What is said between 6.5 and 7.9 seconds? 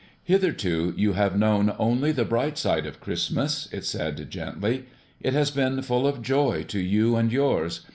to you and yours.